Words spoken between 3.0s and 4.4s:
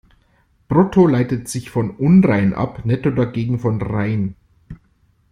dagegen von "rein".